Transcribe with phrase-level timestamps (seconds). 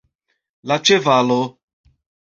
[0.71, 1.39] La ĉevalo.